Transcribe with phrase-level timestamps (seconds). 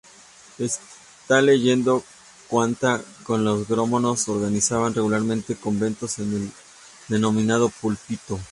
[0.57, 1.91] Esta leyenda
[2.47, 6.51] cuenta que los gnomos organizaban regularmente conventos en el
[7.07, 8.39] denominado "púlpito".